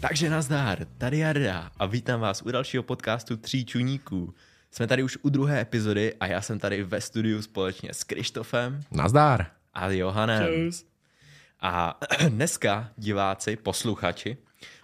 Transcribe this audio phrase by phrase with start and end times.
[0.00, 4.34] Takže nazdár, tady Jarda a vítám vás u dalšího podcastu Tří čuníků.
[4.70, 8.80] Jsme tady už u druhé epizody a já jsem tady ve studiu společně s Krištofem
[8.90, 9.46] Nazdár.
[9.74, 10.46] a Johanem.
[10.46, 10.86] Čus.
[11.60, 14.36] A dneska, diváci, posluchači,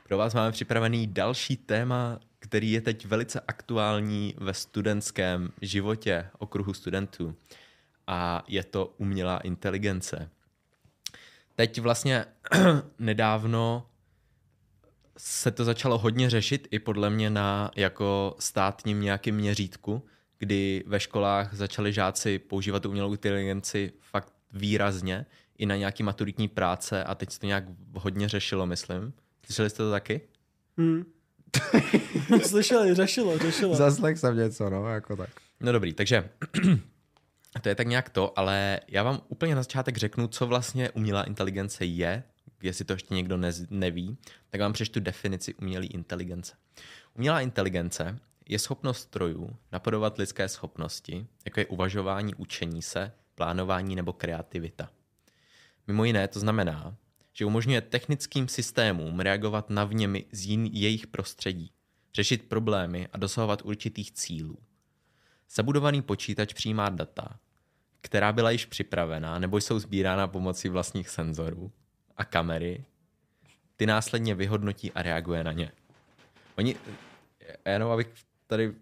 [0.08, 6.74] pro vás máme připravený další téma, který je teď velice aktuální ve studentském životě okruhu
[6.74, 7.36] studentů.
[8.06, 10.30] A je to umělá inteligence.
[11.54, 12.24] Teď vlastně
[12.98, 13.86] nedávno
[15.18, 20.02] se to začalo hodně řešit i podle mě na jako státním nějakým měřítku,
[20.38, 25.26] kdy ve školách začali žáci používat tu umělou inteligenci fakt výrazně
[25.58, 29.12] i na nějaký maturitní práce a teď se to nějak hodně řešilo, myslím.
[29.46, 30.20] Slyšeli jste to taky?
[30.78, 31.04] Hmm.
[32.46, 33.74] Slyšeli, řešilo, řešilo.
[33.74, 35.30] Zaslech jsem něco, no, jako tak.
[35.60, 36.30] No dobrý, takže
[37.62, 41.22] to je tak nějak to, ale já vám úplně na začátek řeknu, co vlastně umělá
[41.22, 42.22] inteligence je,
[42.66, 44.16] jestli to ještě někdo nez, neví,
[44.50, 46.56] tak vám přečtu definici umělé inteligence.
[47.14, 54.12] Umělá inteligence je schopnost strojů napodovat lidské schopnosti, jako je uvažování, učení se, plánování nebo
[54.12, 54.90] kreativita.
[55.86, 56.96] Mimo jiné to znamená,
[57.32, 61.70] že umožňuje technickým systémům reagovat na vněmy z jin, jejich prostředí,
[62.14, 64.58] řešit problémy a dosahovat určitých cílů.
[65.50, 67.38] Zabudovaný počítač přijímá data,
[68.00, 71.72] která byla již připravená nebo jsou sbírána pomocí vlastních senzorů
[72.16, 72.84] a kamery.
[73.76, 75.72] Ty následně vyhodnotí a reaguje na ně.
[76.56, 76.76] Oni,
[77.66, 78.08] jenom abych
[78.46, 78.74] tady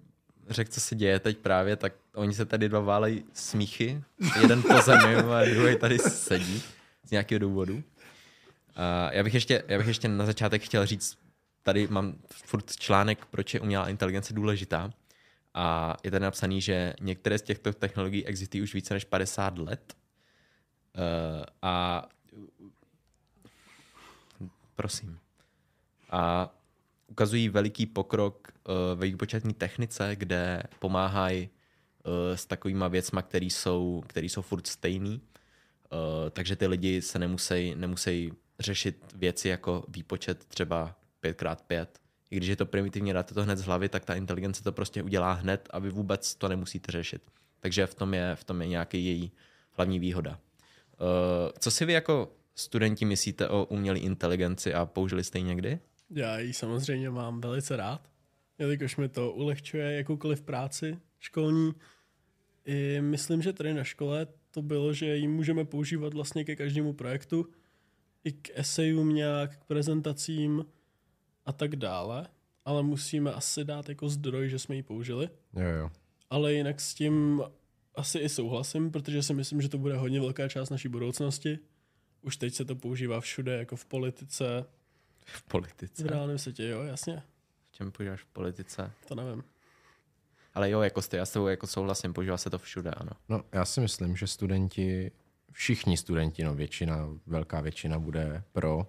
[0.49, 4.03] řekl, co se děje teď právě, tak oni se tady dva válejí smíchy.
[4.43, 6.63] Jeden po zemi a druhý tady sedí
[7.05, 7.83] z nějakého důvodu.
[8.77, 11.19] A já bych, ještě, já bych ještě na začátek chtěl říct,
[11.63, 14.91] tady mám furt článek, proč je umělá inteligence důležitá.
[15.55, 19.95] A je tady napsaný, že některé z těchto technologií existují už více než 50 let.
[20.97, 22.05] Uh, a
[24.77, 25.19] prosím.
[26.11, 26.55] A
[27.07, 34.03] ukazují veliký pokrok uh, ve výpočetní technice, kde pomáhají uh, s takovýma věcma, které jsou,
[34.07, 35.21] který jsou furt stejný.
[35.21, 41.87] Uh, takže ty lidi se nemusí, nemusí řešit věci jako výpočet třeba 5x5.
[42.31, 45.03] I když je to primitivně, dáte to hned z hlavy, tak ta inteligence to prostě
[45.03, 47.23] udělá hned a vy vůbec to nemusíte řešit.
[47.61, 49.33] Takže v tom je, v tom je nějaký její
[49.73, 50.31] hlavní výhoda.
[50.31, 50.39] Uh,
[51.59, 55.79] co si vy jako studenti myslíte o umělé inteligenci a použili jste ji někdy?
[56.11, 58.11] Já ji samozřejmě mám velice rád,
[58.59, 61.73] jelikož mi to ulehčuje jakoukoliv práci školní.
[62.65, 66.93] I myslím, že tady na škole to bylo, že ji můžeme používat vlastně ke každému
[66.93, 67.47] projektu,
[68.25, 70.65] i k esejům nějak, k prezentacím
[71.47, 72.29] a tak dále,
[72.65, 75.29] ale musíme asi dát jako zdroj, že jsme ji použili.
[75.57, 75.91] Jo, jo.
[76.31, 77.43] Ale jinak s tím
[77.95, 81.59] asi i souhlasím, protože si myslím, že to bude hodně velká část naší budoucnosti.
[82.25, 84.65] Už teď se to používá všude, jako v politice,
[85.27, 86.05] V politice.
[86.05, 87.23] v reálném světě, jo, jasně,
[87.63, 88.93] V čem používáš v politice?
[89.09, 89.45] to nevím.
[90.55, 93.11] Ale jo, jako jste, já s tebou jako souhlasím, používá se to všude, ano.
[93.29, 95.11] No, já si myslím, že studenti,
[95.53, 98.87] všichni studenti, no většina, velká většina bude pro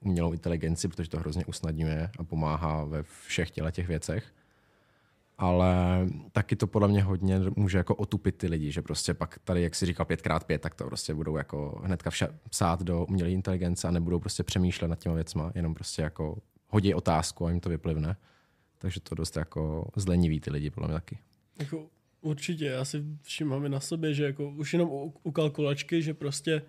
[0.00, 4.34] umělou inteligenci, protože to hrozně usnadňuje a pomáhá ve všech těle těch věcech.
[5.38, 9.62] Ale taky to podle mě hodně může jako otupit ty lidi, že prostě pak tady,
[9.62, 13.88] jak si říkal 5x5, tak to prostě budou jako hnedka vša- psát do umělé inteligence
[13.88, 16.38] a nebudou prostě přemýšlet nad těma věcma, jenom prostě jako
[16.68, 18.16] hodí otázku a jim to vyplivne.
[18.78, 21.18] Takže to dost jako zleniví ty lidi, podle mě taky.
[21.58, 21.86] Jako
[22.20, 26.14] určitě, já si všímám i na sobě, že jako už jenom u, u kalkulačky, že
[26.14, 26.62] prostě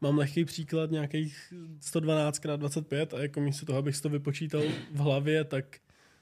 [0.00, 4.62] mám lehký příklad nějakých 112 x 25 a jako místo toho, abych si to vypočítal
[4.92, 5.76] v hlavě, tak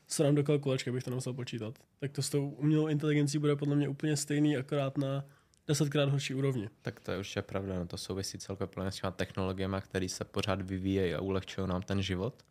[0.06, 1.78] se dám do kalkulačky, abych to nemusel počítat.
[2.00, 5.24] Tak to s tou umělou inteligencí bude podle mě úplně stejný, akorát na
[5.66, 6.70] desetkrát horší úrovni.
[6.82, 10.24] Tak to je určitě pravda, no to souvisí celkově plně s těma technologiemi, které se
[10.24, 12.42] pořád vyvíjejí a ulehčují nám ten život.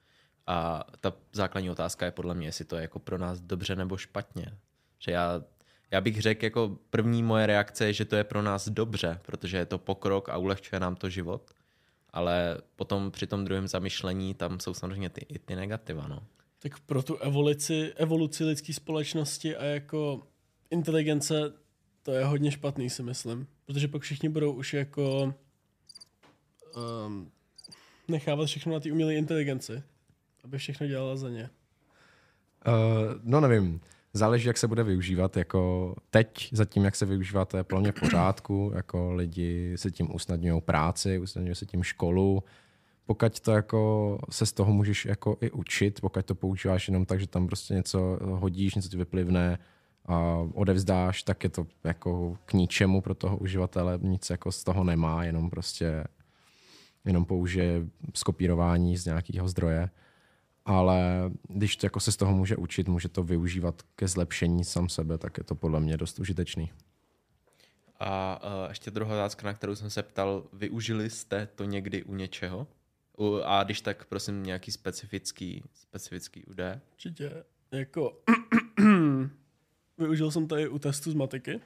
[0.47, 3.97] A ta základní otázka je podle mě, jestli to je jako pro nás dobře nebo
[3.97, 4.57] špatně.
[4.99, 5.43] Že já,
[5.91, 9.57] já bych řekl, jako první moje reakce je, že to je pro nás dobře, protože
[9.57, 11.51] je to pokrok a ulehčuje nám to život.
[12.09, 16.07] Ale potom při tom druhém zamyšlení tam jsou samozřejmě ty, i ty negativa.
[16.07, 16.23] No.
[16.63, 20.27] Tak pro tu evoluci, evoluci lidské společnosti a jako
[20.69, 21.53] inteligence
[22.03, 23.47] to je hodně špatný, si myslím.
[23.65, 25.33] Protože pak všichni budou už jako
[27.05, 27.31] um,
[28.07, 29.83] nechávat všechno na té umělé inteligenci,
[30.43, 31.49] aby všechno dělala za ně.
[32.67, 32.73] Uh,
[33.23, 33.81] no nevím,
[34.13, 35.37] záleží, jak se bude využívat.
[35.37, 38.71] Jako teď zatím, jak se využívá, to je plně v pořádku.
[38.75, 42.43] Jako lidi se tím usnadňují práci, usnadňují se tím školu.
[43.05, 47.19] Pokud to jako se z toho můžeš jako i učit, pokud to používáš jenom tak,
[47.19, 49.59] že tam prostě něco hodíš, něco ti vyplivne
[50.05, 54.83] a odevzdáš, tak je to jako k ničemu pro toho uživatele, nic jako z toho
[54.83, 56.03] nemá, jenom prostě
[57.05, 59.89] jenom použije skopírování z nějakého zdroje.
[60.65, 64.89] ale když to jako se z toho může učit, může to využívat ke zlepšení sám
[64.89, 66.71] sebe, tak je to podle mě dost užitečný.
[67.99, 72.15] A uh, ještě druhá otázka, na kterou jsem se ptal, využili jste to někdy u
[72.15, 72.67] něčeho?
[73.43, 76.79] A když tak, prosím, nějaký specifický, specifický údaj?
[76.91, 77.43] Určitě.
[77.71, 78.19] Jako,
[79.97, 81.59] využil jsem to i u testu z matiky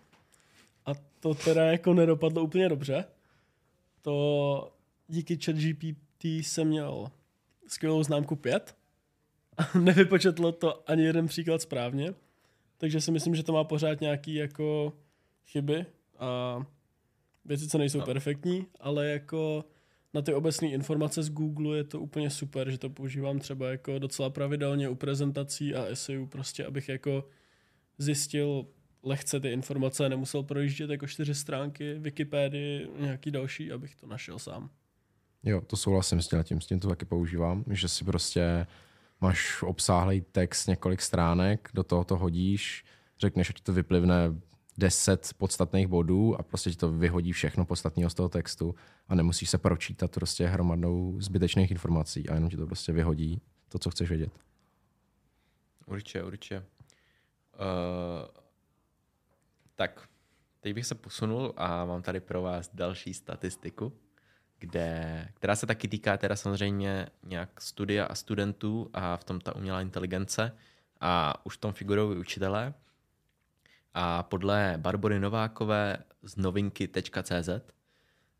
[0.86, 3.06] a to teda jako nedopadlo úplně dobře.
[4.02, 4.74] To
[5.08, 7.12] díky ChatGPT jsem měl
[7.68, 8.76] skvělou známku 5
[9.58, 12.14] a nevypočetlo to ani jeden příklad správně.
[12.78, 14.94] Takže si myslím, že to má pořád nějaký jako
[15.46, 15.86] chyby
[16.20, 16.60] a
[17.46, 18.06] věci, co nejsou no.
[18.06, 19.66] perfektní, ale jako
[20.18, 24.00] na ty obecné informace z Google je to úplně super, že to používám třeba jako
[24.00, 27.30] docela pravidelně u prezentací a esejů, prostě abych jako
[27.98, 28.66] zjistil
[29.04, 34.70] lehce ty informace, nemusel projíždět jako čtyři stránky Wikipedii, nějaký další, abych to našel sám.
[35.44, 38.68] Jo, to souhlasím s tím, s tím to taky používám, že si prostě
[39.22, 42.86] máš obsáhlý text několik stránek, do toho to hodíš,
[43.20, 44.16] řekneš, že to vyplivne
[44.78, 48.76] deset podstatných bodů a prostě ti to vyhodí všechno podstatného z toho textu
[49.08, 53.80] a nemusíš se pročítat prostě hromadnou zbytečných informací a jenom ti to prostě vyhodí to,
[53.80, 54.32] co chceš vědět.
[55.86, 56.58] Určitě, určitě.
[56.58, 56.64] Uh,
[59.76, 60.10] tak,
[60.60, 63.94] teď bych se posunul a mám tady pro vás další statistiku,
[64.60, 69.56] kde, která se taky týká teda samozřejmě nějak studia a studentů a v tom ta
[69.56, 70.52] umělá inteligence
[71.02, 72.74] a už v tom figurují učitelé.
[73.94, 77.50] A podle Barbory Novákové z novinky.cz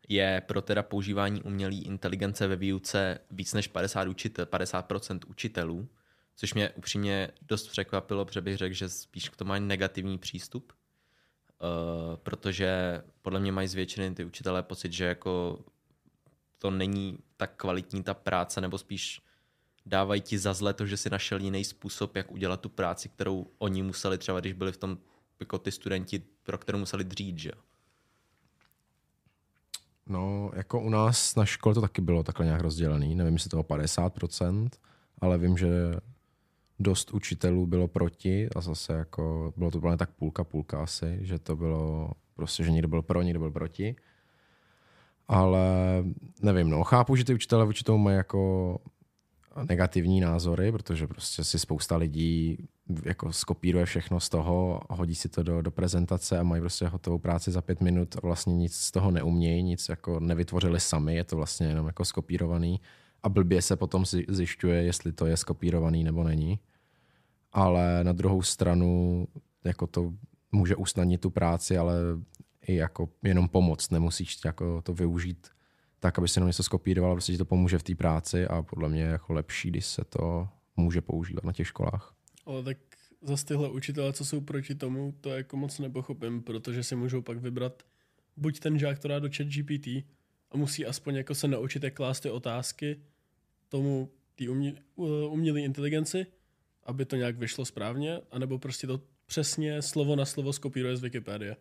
[0.08, 5.88] je pro teda používání umělé inteligence ve výuce víc než 50, učitel, 50% učitelů,
[6.36, 10.72] což mě upřímně dost překvapilo, protože bych řekl, že spíš k tomu mají negativní přístup,
[10.72, 15.64] uh, protože podle mě mají z většiny ty učitelé pocit, že jako
[16.58, 19.20] to není tak kvalitní ta práce, nebo spíš
[19.86, 23.50] dávají ti za zle to, že si našel jiný způsob, jak udělat tu práci, kterou
[23.58, 24.98] oni museli třeba, když byli v tom
[25.40, 27.50] jako ty studenti, pro kterou museli dřít, že
[30.08, 33.14] No, jako u nás na škole to taky bylo takhle nějak rozdělený.
[33.14, 34.68] Nevím, jestli to 50%,
[35.20, 35.68] ale vím, že
[36.78, 41.56] dost učitelů bylo proti a zase jako bylo to tak půlka, půlka asi, že to
[41.56, 43.96] bylo prostě, že někdo byl pro, někdo byl proti.
[45.28, 45.68] Ale
[46.42, 48.78] nevím, no, chápu, že ty učitelé vůči tomu mají jako
[49.68, 52.68] negativní názory, protože prostě si spousta lidí
[53.04, 57.18] jako skopíruje všechno z toho, hodí si to do, do prezentace a mají prostě hotovou
[57.18, 61.24] práci za pět minut a vlastně nic z toho neumějí, nic jako nevytvořili sami, je
[61.24, 62.80] to vlastně jenom jako skopírovaný
[63.22, 66.58] a blbě se potom zjišťuje, jestli to je skopírovaný nebo není.
[67.52, 69.26] Ale na druhou stranu
[69.64, 70.12] jako to
[70.52, 71.94] může usnadnit tu práci, ale
[72.66, 75.48] i jako jenom pomoct, nemusíš jako to využít
[76.00, 78.88] tak, aby se jenom něco skopíroval, prostě ti to pomůže v té práci a podle
[78.88, 82.17] mě je jako lepší, když se to může používat na těch školách.
[82.48, 82.78] Ale tak
[83.22, 87.38] zase tyhle učitele, co jsou proti tomu, to jako moc nepochopím, protože si můžou pak
[87.38, 87.82] vybrat
[88.36, 89.86] buď ten žák, který dá do chat GPT
[90.50, 93.00] a musí aspoň jako se naučit, jak klást ty otázky
[93.68, 94.44] tomu té
[95.28, 96.26] umělé inteligenci,
[96.84, 101.56] aby to nějak vyšlo správně, anebo prostě to přesně slovo na slovo skopíruje z Wikipedie.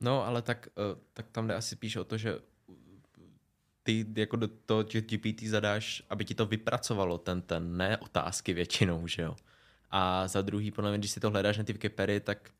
[0.00, 2.38] No, ale tak, uh, tak tam jde asi spíš o to, že
[3.82, 9.06] ty jako do toho GPT zadáš, aby ti to vypracovalo, ten, ten, ne otázky většinou,
[9.06, 9.36] že jo.
[9.90, 12.50] A za druhý, podle mě, když si to hledáš na ty Wikipedia, tak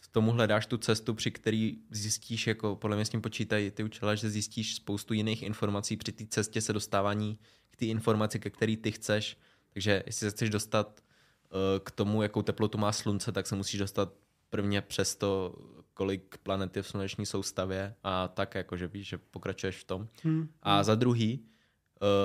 [0.00, 3.84] v tomu hledáš tu cestu, při který zjistíš, jako podle mě s tím počítají ty
[3.84, 7.38] učitelé, že zjistíš spoustu jiných informací při té cestě se dostávání
[7.70, 9.38] k té informaci, ke který ty chceš.
[9.72, 13.80] Takže jestli se chceš dostat uh, k tomu, jakou teplotu má slunce, tak se musíš
[13.80, 14.12] dostat
[14.50, 15.54] prvně přes to,
[15.94, 20.08] kolik planet je v sluneční soustavě a tak, jako že víš, že pokračuješ v tom.
[20.22, 20.48] Hmm.
[20.62, 21.46] A za druhý, uh,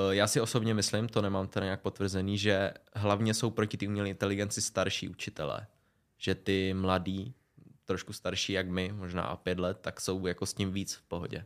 [0.10, 4.10] já si osobně myslím, to nemám teda nějak potvrzený, že hlavně jsou proti té umělé
[4.10, 5.68] inteligenci starší učitelé.
[6.18, 7.34] Že ty mladí,
[7.86, 11.04] trošku starší jak my, možná o pět let, tak jsou jako s tím víc v
[11.04, 11.46] pohodě.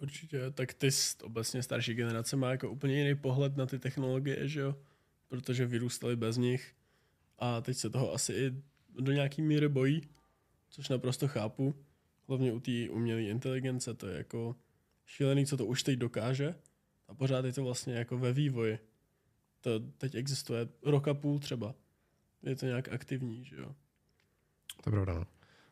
[0.00, 0.88] Určitě, tak ty
[1.22, 4.76] obecně starší generace má jako úplně jiný pohled na ty technologie, že jo?
[5.28, 6.74] Protože vyrůstali bez nich
[7.38, 8.52] a teď se toho asi i
[9.00, 10.02] do nějaký míry bojí,
[10.70, 11.74] což naprosto chápu.
[12.28, 14.56] Hlavně u té umělé inteligence, to je jako
[15.06, 16.54] šílený, co to už teď dokáže
[17.08, 18.78] a pořád je to vlastně jako ve vývoji.
[19.60, 21.74] To teď existuje rok a půl třeba.
[22.42, 23.74] Je to nějak aktivní, že jo?
[24.84, 25.24] To je pravda, no.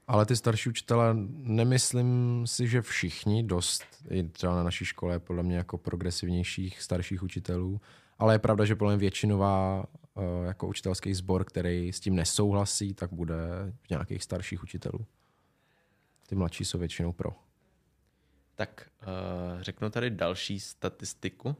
[0.06, 5.42] Ale ty starší učitelé, nemyslím si, že všichni dost, i třeba na naší škole, podle
[5.42, 7.80] mě jako progresivnějších starších učitelů,
[8.18, 9.84] ale je pravda, že podle mě většinová
[10.14, 13.36] uh, jako učitelský sbor, který s tím nesouhlasí, tak bude
[13.90, 15.06] nějakých starších učitelů.
[16.26, 17.30] Ty mladší jsou většinou pro.
[18.54, 21.48] Tak uh, řeknu tady další statistiku.
[21.48, 21.54] Uh,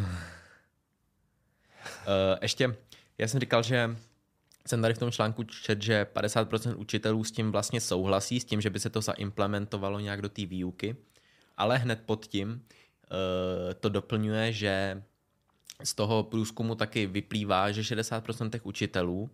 [0.00, 0.04] uh,
[2.42, 2.76] ještě,
[3.18, 3.96] já jsem říkal, že
[4.66, 8.60] jsem tady v tom článku čet, že 50% učitelů s tím vlastně souhlasí, s tím,
[8.60, 10.96] že by se to zaimplementovalo nějak do té výuky,
[11.56, 12.58] ale hned pod tím uh,
[13.80, 15.02] to doplňuje, že
[15.84, 19.30] z toho průzkumu taky vyplývá, že 60% těch učitelů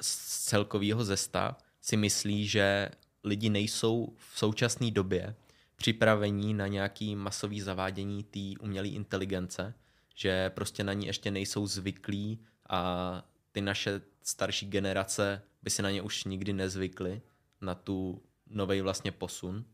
[0.00, 2.90] z celkového zesta si myslí, že
[3.24, 5.34] lidi nejsou v současné době
[5.76, 9.74] připravení na nějaký masový zavádění té umělé inteligence,
[10.14, 12.38] že prostě na ní ještě nejsou zvyklí
[12.68, 17.22] a ty naše starší generace by si na ně už nikdy nezvykly,
[17.60, 19.64] na tu nový vlastně posun.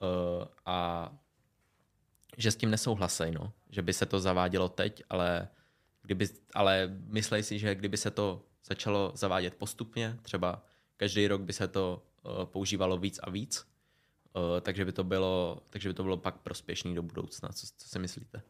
[0.00, 1.10] Uh, a
[2.36, 3.52] že s tím nesouhlasej, no.
[3.70, 5.48] že by se to zavádělo teď, ale,
[6.10, 10.64] kdyby, ale myslej si, že kdyby se to začalo zavádět postupně, třeba
[10.96, 13.66] každý rok by se to uh, používalo víc a víc,
[14.34, 17.48] uh, takže, by to bylo, takže by to bylo pak prospěšný do budoucna.
[17.48, 18.42] Co, co si myslíte?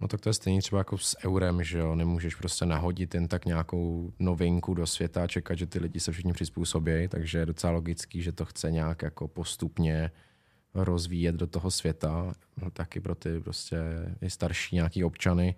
[0.00, 3.28] No tak to je stejně třeba jako s eurem, že jo, nemůžeš prostě nahodit jen
[3.28, 7.46] tak nějakou novinku do světa a čekat, že ty lidi se všichni přizpůsobí, takže je
[7.46, 10.10] docela logický, že to chce nějak jako postupně
[10.74, 13.76] rozvíjet do toho světa, no, taky pro ty prostě
[14.20, 15.54] i starší nějaký občany,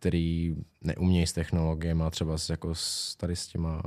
[0.00, 3.82] který neumějí s technologiemi a třeba s, jako s, tady s těma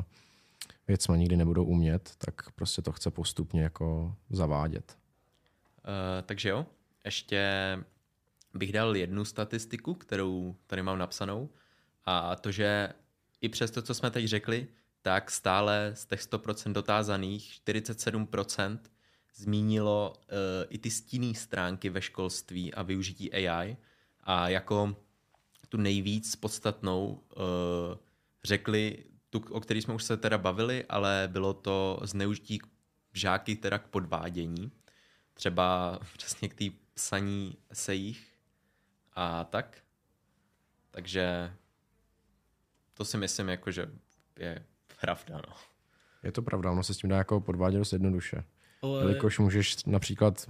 [0.88, 4.98] věcma nikdy nebudou umět, tak prostě to chce postupně jako zavádět.
[5.78, 6.66] Uh, takže jo,
[7.06, 7.44] ještě
[8.54, 11.50] bych dal jednu statistiku, kterou tady mám napsanou,
[12.06, 12.90] a to, že
[13.42, 14.68] i přes to, co jsme teď řekli,
[15.02, 18.80] tak stále z těch 100% dotázaných 47%
[19.36, 20.24] zmínilo uh,
[20.70, 23.78] i ty stinné stránky ve školství a využití AI
[24.24, 24.96] a jako
[25.74, 27.98] tu nejvíc podstatnou uh,
[28.44, 32.62] řekli, tu, o který jsme už se teda bavili, ale bylo to zneužití
[33.14, 34.72] žáky teda k podvádění.
[35.34, 38.28] Třeba přesně k té psaní sejích
[39.14, 39.78] a tak.
[40.92, 41.54] Takže
[42.94, 43.90] to si myslím, jako, že
[44.40, 44.66] je
[45.02, 45.42] pravda.
[45.48, 45.56] No.
[46.24, 48.44] Je to pravda, ono se s tím dá jako podvádět dost jednoduše.
[48.82, 49.04] Ale...
[49.04, 50.50] Jelikož můžeš například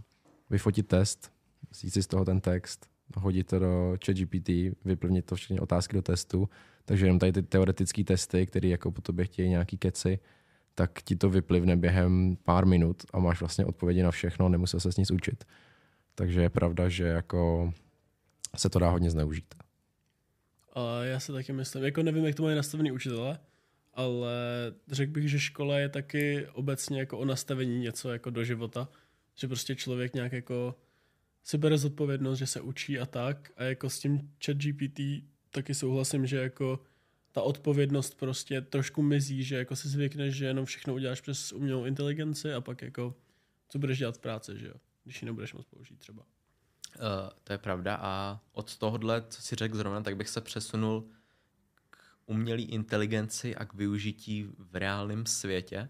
[0.50, 1.34] vyfotit test,
[1.72, 4.50] vzít si z toho ten text, hodit to do ChatGPT,
[4.86, 6.50] vyplnit to všechny otázky do testu,
[6.86, 10.20] takže jenom tady ty teoretické testy, které jako po tobě chtějí nějaký keci,
[10.76, 14.92] tak ti to vyplivne během pár minut a máš vlastně odpovědi na všechno, nemusel se
[14.92, 15.44] s nic učit.
[16.16, 17.74] Takže je pravda, že jako
[18.56, 19.56] se to dá hodně zneužít.
[20.74, 23.40] A já si taky myslím, jako nevím, jak to mají nastavený učitele,
[23.94, 24.34] ale
[24.92, 28.90] řekl bych, že škola je taky obecně jako o nastavení něco jako do života,
[29.36, 30.76] že prostě člověk nějak jako
[31.44, 33.52] si bere zodpovědnost, že se učí a tak.
[33.58, 35.00] A jako s tím chat GPT
[35.52, 36.80] taky souhlasím, že jako
[37.32, 41.86] ta odpovědnost prostě trošku mizí, že jako si zvykneš, že jenom všechno uděláš přes umělou
[41.86, 43.16] inteligenci a pak jako
[43.70, 44.74] co budeš dělat v práci, že jo,
[45.04, 46.24] když ji nebudeš moc použít třeba.
[46.24, 47.96] Uh, to je pravda.
[48.02, 51.10] A od tohohle, co si řekl zrovna, tak bych se přesunul
[51.90, 55.90] k umělé inteligenci a k využití v reálném světě,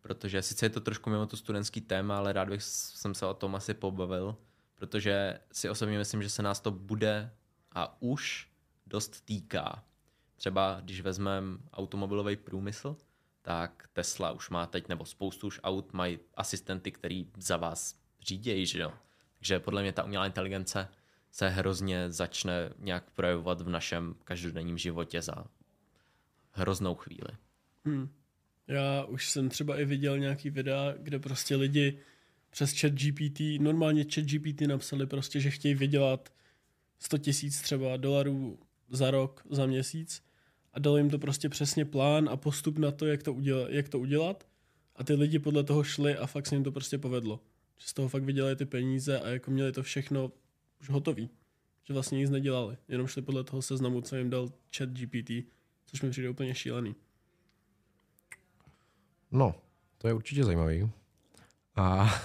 [0.00, 3.34] protože sice je to trošku mimo to studentský téma, ale rád bych jsem se o
[3.34, 4.36] tom asi pobavil,
[4.76, 7.30] protože si osobně myslím, že se nás to bude
[7.72, 8.50] a už
[8.86, 9.84] dost týká.
[10.36, 12.96] Třeba když vezmeme automobilový průmysl,
[13.42, 18.66] tak Tesla už má teď, nebo spoustu už aut mají asistenty, který za vás řídějí,
[18.66, 18.92] že jo.
[19.38, 20.88] Takže podle mě ta umělá inteligence
[21.30, 25.44] se hrozně začne nějak projevovat v našem každodenním životě za
[26.50, 27.36] hroznou chvíli.
[27.84, 28.08] Hmm.
[28.68, 31.98] Já už jsem třeba i viděl nějaký videa, kde prostě lidi
[32.50, 36.32] přes chat GPT, normálně chat GPT napsali prostě, že chtějí vydělat
[36.98, 40.22] 100 tisíc třeba dolarů za rok, za měsíc
[40.72, 43.88] a dali jim to prostě přesně plán a postup na to, jak to, udělat, jak
[43.88, 44.48] to udělat
[44.96, 47.40] a ty lidi podle toho šli a fakt se jim to prostě povedlo.
[47.78, 50.32] Že z toho fakt vydělali ty peníze a jako měli to všechno
[50.80, 51.30] už hotový.
[51.84, 52.76] Že vlastně nic nedělali.
[52.88, 55.30] Jenom šli podle toho seznamu, co jim dal chat GPT,
[55.86, 56.94] což mi přijde úplně šílený.
[59.30, 59.54] No,
[59.98, 60.90] to je určitě zajímavý.
[61.76, 62.14] A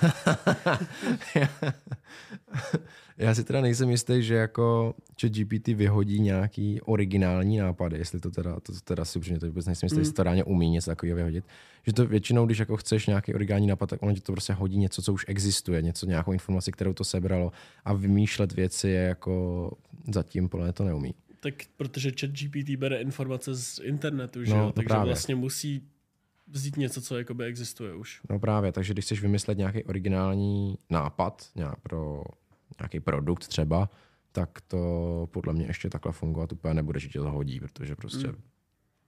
[3.17, 8.31] já si teda nejsem jistý, že jako chat GPT vyhodí nějaký originální nápady, jestli to
[8.31, 10.01] teda, to teda si upřímně to vůbec nejsem jistý, mm.
[10.01, 11.45] jestli to reálně umí něco takového vyhodit.
[11.85, 14.77] Že to většinou, když jako chceš nějaký originální nápad, tak ono ti to prostě hodí
[14.77, 17.51] něco, co už existuje, něco, nějakou informaci, kterou to sebralo
[17.85, 19.71] a vymýšlet věci je jako
[20.13, 21.13] zatím podle to neumí.
[21.39, 24.71] Tak protože chat GPT bere informace z internetu, že no, jo?
[24.71, 25.05] takže právě.
[25.05, 25.81] vlastně musí
[26.51, 28.21] vzít něco, co jakoby existuje už.
[28.29, 32.23] No právě, takže když chceš vymyslet nějaký originální nápad nějak pro
[32.79, 33.89] nějaký produkt třeba,
[34.31, 38.27] tak to podle mě ještě takhle fungovat úplně nebude, že tě to hodí, protože prostě
[38.27, 38.41] mm.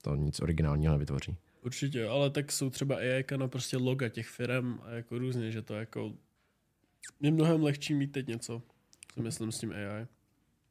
[0.02, 1.38] to nic originálního nevytvoří.
[1.62, 5.62] Určitě, ale tak jsou třeba AI na prostě loga těch firm a jako různě, že
[5.62, 6.14] to jako
[7.20, 8.62] je mnohem lehčí mít teď něco
[9.14, 10.08] si myslím s tím AI,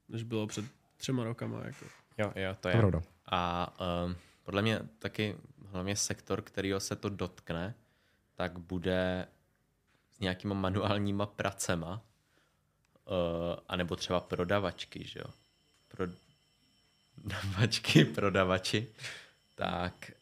[0.09, 0.65] než bylo před
[0.97, 1.65] třema rokama.
[1.65, 1.85] Jako.
[2.19, 2.75] Jo, jo, to je.
[2.75, 3.03] Pravda.
[3.27, 3.75] A
[4.05, 5.37] um, podle mě taky
[5.73, 7.75] hlavně sektor, kterýho se to dotkne,
[8.35, 9.29] tak bude
[10.11, 12.01] s nějakýma manuálníma pracema, uh,
[13.69, 15.27] anebo třeba prodavačky, že jo?
[15.89, 18.89] Prodavačky, prodavači,
[19.55, 20.13] tak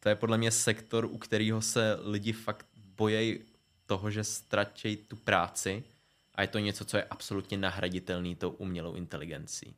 [0.00, 3.40] to je podle mě sektor, u kterého se lidi fakt bojejí
[3.86, 5.84] toho, že ztratí tu práci
[6.34, 9.76] a je to něco, co je absolutně nahraditelný tou umělou inteligencí.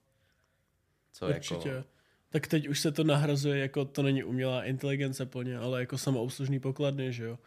[1.13, 1.69] Co Určitě.
[1.69, 1.94] Jako,
[2.35, 6.61] Tak teď už se to nahrazuje, jako to není umělá inteligence plně, ale jako samoobslužný
[6.61, 7.39] pokladny, že jo.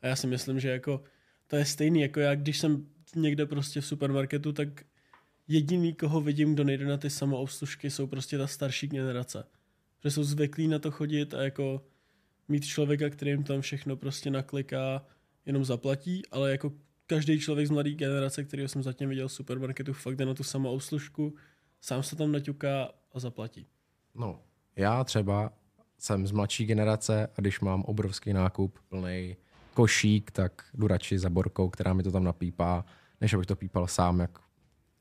[0.00, 1.04] A já si myslím, že jako
[1.46, 4.68] to je stejný, jako já, když jsem někde prostě v supermarketu, tak
[5.48, 9.44] jediný, koho vidím, kdo nejde na ty samoobslužky, jsou prostě ta starší generace.
[10.04, 11.86] Že jsou zvyklí na to chodit a jako
[12.48, 15.06] mít člověka, který jim tam všechno prostě nakliká,
[15.46, 16.72] jenom zaplatí, ale jako
[17.06, 20.42] každý člověk z mladé generace, kterého jsem zatím viděl v supermarketu, fakt jde na tu
[20.42, 21.34] samoobslužku,
[21.80, 23.66] sám se tam naťuká a zaplatí.
[24.14, 24.40] No,
[24.76, 25.52] já třeba
[25.98, 29.36] jsem z mladší generace a když mám obrovský nákup, plný
[29.74, 32.84] košík, tak jdu radši za borkou, která mi to tam napípá,
[33.20, 34.38] než abych to pípal sám jak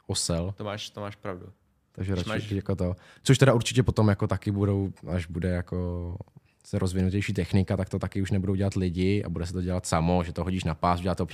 [0.08, 0.54] osel.
[0.58, 1.46] to, máš, to máš pravdu.
[1.92, 2.96] Takže radši máš- jako to.
[3.24, 6.18] Což teda určitě potom jako taky budou, až bude jako
[6.66, 9.86] se rozvinutější technika, tak to taky už nebudou dělat lidi a bude se to dělat
[9.86, 11.26] samo, že to hodíš na pás, dělá to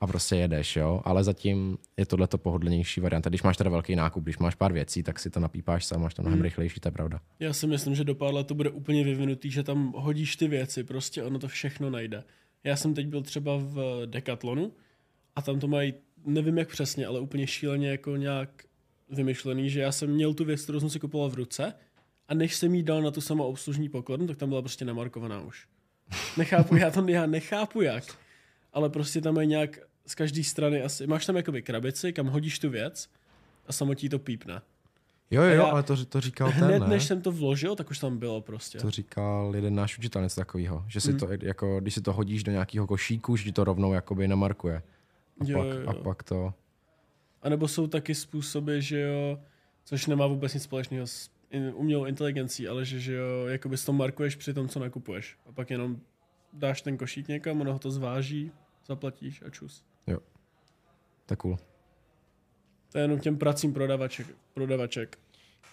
[0.00, 1.02] a prostě jedeš, jo.
[1.04, 3.28] Ale zatím je tohle to pohodlnější varianta.
[3.28, 6.14] Když máš teda velký nákup, když máš pár věcí, tak si to napípáš sám, máš
[6.14, 7.20] to mnohem rychlejší, to je pravda.
[7.40, 10.48] Já si myslím, že do pár let to bude úplně vyvinutý, že tam hodíš ty
[10.48, 12.24] věci, prostě ono to všechno najde.
[12.64, 14.72] Já jsem teď byl třeba v Decathlonu
[15.36, 18.64] a tam to mají, nevím jak přesně, ale úplně šíleně jako nějak
[19.10, 21.74] vymyšlený, že já jsem měl tu věc, kterou jsem si kupoval v ruce
[22.28, 25.40] a než jsem jí dal na tu samou obslužní pokladnu, tak tam byla prostě namarkovaná
[25.40, 25.66] už.
[26.36, 28.04] Nechápu, já to já nechápu jak,
[28.72, 32.58] ale prostě tam mají nějak z každé strany asi, máš tam jakoby krabici, kam hodíš
[32.58, 33.08] tu věc
[33.66, 34.62] a samotí to pípne.
[35.30, 36.88] Jo, jo, A jo, ale to, to říkal Hned ten, ne?
[36.88, 38.78] než jsem to vložil, tak už tam bylo prostě.
[38.78, 40.84] To říkal jeden náš učitel, něco takového.
[40.88, 41.18] Že si Hmm.
[41.18, 44.82] to, jako, když si to hodíš do nějakého košíku, že ti to rovnou jakoby namarkuje.
[45.40, 46.02] A, Jo, pak, jo, a jo.
[46.02, 46.54] pak to...
[47.42, 49.40] A nebo jsou taky způsoby, že jo,
[49.84, 51.30] což nemá vůbec nic společného s
[51.74, 55.36] umělou inteligencí, ale že, že jo, jakoby si to markuješ při tom, co nakupuješ.
[55.46, 56.00] A pak jenom
[56.52, 58.52] dáš ten košík někam, ono ho to zváží,
[58.86, 59.84] zaplatíš a čus.
[61.26, 61.58] To je cool.
[62.92, 64.26] To je jenom těm pracím prodavaček.
[64.54, 65.18] prodavaček.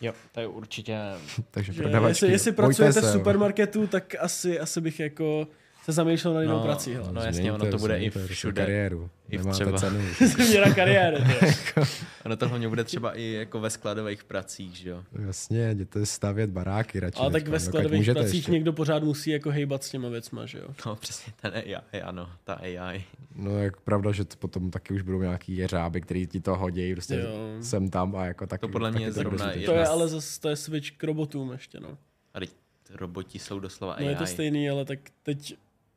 [0.02, 0.98] Jo, to je určitě...
[1.52, 5.48] Takže Že prodavačky, jestli, jestli pracujete v se, supermarketu, tak asi, asi bych jako
[5.86, 6.93] se zamýšlel na jinou No, prací.
[6.93, 7.10] hele.
[7.12, 8.62] no jasně, ono to bude i prostě všude.
[8.62, 9.10] kariéru.
[9.30, 10.00] I v třeba- cenu.
[10.45, 11.17] Změna kariéry.
[11.39, 11.82] ty.
[12.26, 15.04] Ono to hlavně bude třeba i jako ve skladových pracích, že jo?
[15.26, 17.19] Jasně, jděte stavět baráky radši.
[17.19, 18.52] Ale tak ve dokud skladových pracích ještě.
[18.52, 20.67] někdo pořád musí jako hejbat s těma věcma, že jo.
[20.86, 23.04] No přesně ten AI, ano, ta AI.
[23.36, 26.93] No jak pravda, že to potom taky už budou nějaký jeřáby, který ti to hodí
[26.93, 27.30] prostě Jo.
[27.62, 28.62] sem tam a jako taky.
[28.62, 29.52] To podle mě je zrovna.
[29.65, 31.98] To je ale zase, to je switch k robotům ještě, no.
[32.34, 32.50] A teď
[32.95, 34.06] roboti jsou doslova No AI.
[34.12, 35.56] je to stejný, ale tak teď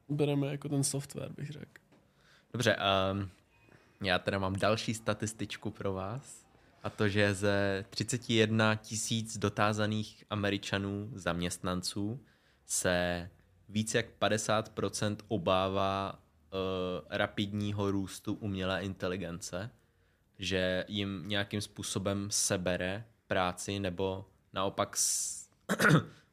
[0.09, 1.83] bereme jako ten software, bych řekl.
[2.53, 2.77] Dobře,
[3.13, 3.31] um,
[4.03, 6.47] já teda mám další statističku pro vás.
[6.83, 12.21] A to, že ze 31 tisíc dotázaných američanů zaměstnanců
[12.67, 13.31] se
[13.69, 16.19] více jak 50% obává uh,
[17.11, 19.71] rapidního růstu umělé inteligence,
[20.39, 24.97] že jim nějakým způsobem sebere práci nebo naopak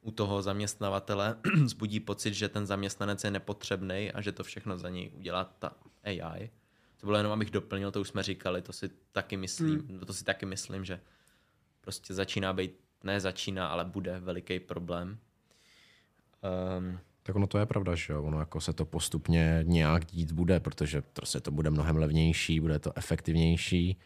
[0.00, 4.88] u toho zaměstnavatele zbudí pocit, že ten zaměstnanec je nepotřebný a že to všechno za
[4.88, 5.72] něj udělá ta
[6.04, 6.50] AI.
[6.96, 9.98] To bylo jenom, abych doplnil, to už jsme říkali, to si taky myslím, hmm.
[9.98, 11.00] to si taky myslím, že
[11.80, 12.72] prostě začíná být,
[13.04, 15.18] ne začíná, ale bude veliký problém.
[16.78, 20.32] Um, Tak ono to je pravda, že jo, ono jako se to postupně nějak dít
[20.32, 23.98] bude, protože prostě to bude mnohem levnější, bude to efektivnější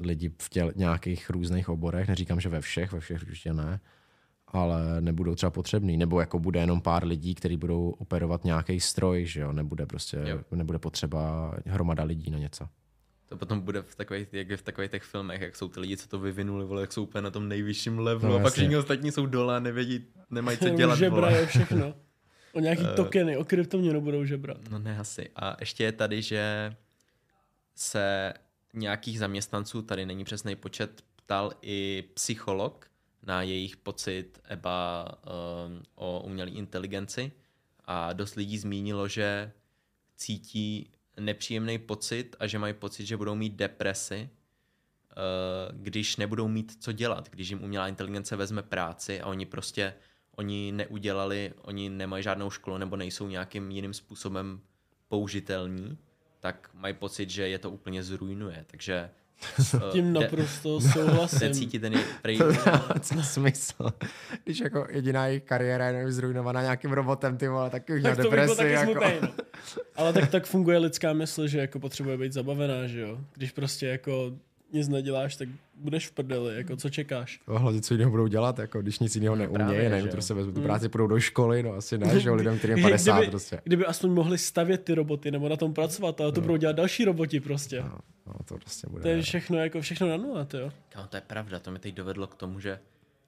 [0.00, 3.80] lidi v těle, nějakých různých oborech, neříkám, že ve všech, ve všech určitě ne,
[4.48, 9.26] ale nebudou třeba potřebný, nebo jako bude jenom pár lidí, kteří budou operovat nějaký stroj,
[9.26, 10.40] že jo, nebude prostě, Jo.
[10.50, 12.68] nebude potřeba hromada lidí na něco.
[13.28, 16.08] to potom bude v takových, jak v takových těch filmech, jak jsou ty lidi, co
[16.08, 19.12] to vyvinuli, vole, jak jsou úplně na tom nejvyšším levelu No, a pak všichni ostatní
[19.12, 20.98] jsou dole a nevědí, nemají co dělat.
[20.98, 21.32] žebra vole.
[21.38, 21.94] je všechno.
[22.52, 22.96] O nějaký Eh.
[22.96, 24.56] tokeny, o kryptoměnu budou žebrat.
[24.70, 25.30] No ne asi.
[25.36, 26.76] A ještě je tady, že
[27.74, 28.32] se
[28.76, 32.90] nějakých zaměstnanců, tady není přesný počet, ptal i psycholog
[33.22, 37.32] na jejich pocit EBA um, o umělé inteligenci.
[37.84, 39.52] A dost lidí zmínilo, že
[40.16, 46.82] cítí nepříjemný pocit a že mají pocit, že budou mít depresi, uh, když nebudou mít
[46.82, 49.94] co dělat, když jim umělá inteligence vezme práci a oni prostě
[50.36, 54.60] oni neudělali, oni nemají žádnou školu nebo nejsou nějakým jiným způsobem
[55.08, 55.98] použitelní,
[56.46, 58.64] tak mají pocit, že je to úplně zrujnuje.
[58.66, 59.10] Takže
[59.92, 61.52] Tím jde- naprosto jde souhlasím.
[61.54, 62.38] cítit ten je- prej,
[63.00, 63.86] Co smysl?
[64.44, 68.22] Když jako jediná jejich kariéra je zrujnovaná nějakým robotem, ty vole, tak už Tak to
[68.22, 68.56] depresi.
[68.56, 68.92] taky jako.
[68.92, 69.28] smutný.
[69.96, 73.18] Ale tak, tak funguje lidská mysl, že jako potřebuje být zabavená, že jo?
[73.34, 74.32] Když prostě jako
[74.72, 77.40] nic neděláš, tak budeš v prdeli, jako co čekáš.
[77.48, 80.22] No, hlavně co jiného budou dělat, jako když nic jiného neumějí, právě, nevím, že to
[80.22, 82.82] se vezmu tu práci, půjdou do školy, no asi ne, že jo, lidem, kterým je
[82.82, 83.60] Že 50 kdyby, prostě.
[83.64, 87.04] Kdyby aspoň mohli stavět ty roboty nebo na tom pracovat, ale to budou dělat další
[87.04, 87.80] roboti prostě.
[87.80, 89.02] No, no, to prostě bude.
[89.02, 90.70] To je všechno jako všechno na nule, to jo.
[90.88, 92.78] Kámo, to je pravda, to mi teď dovedlo k tomu, že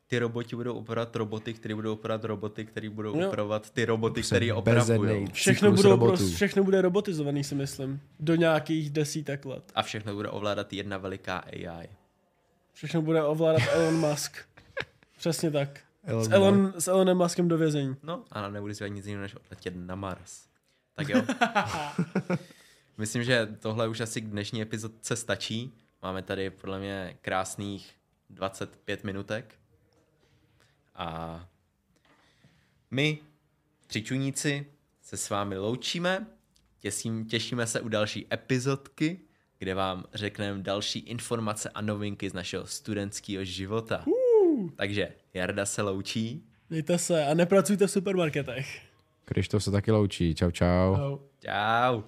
[0.09, 3.27] ty roboti budou operovat roboty, které budou operovat roboty, které budou Jo.
[3.29, 5.27] operovat ty roboty, které operavují.
[5.33, 8.01] Všechno, budou prostě, všechno bude robotizovaný, si myslím.
[8.21, 9.73] Do nějakých desítek let.
[9.75, 11.89] A všechno bude ovládat jedna veliká AI.
[12.73, 14.37] Všechno bude ovládat Elon Musk.
[15.19, 15.81] Přesně tak.
[16.05, 17.97] Elon S, Elon, s Elonem Muskem do vězení.
[18.03, 20.47] No, a nebude si nic jiného, než odletět na Mars.
[20.95, 21.23] Tak jo.
[22.99, 25.75] Myslím, že tohle už asi k dnešní epizodce stačí.
[26.03, 27.91] Máme tady podle mě krásných
[28.31, 29.55] 25 minutek.
[30.99, 31.49] A
[32.91, 33.19] my,
[33.87, 34.67] tři čuníci,
[35.03, 36.27] se s vámi loučíme.
[36.79, 39.21] Těsím, těšíme se u další epizodky,
[39.59, 44.05] kde vám řekneme další informace a novinky z našeho studentského života.
[44.77, 46.45] Takže Jarda se loučí.
[46.71, 48.81] Mějte se a nepracujte v supermarketech.
[49.25, 50.97] Krištof se taky loučí, čau čau.
[50.97, 51.19] Čau.
[51.45, 52.03] Čau.